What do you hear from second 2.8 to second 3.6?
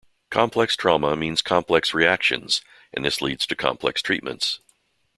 and this leads to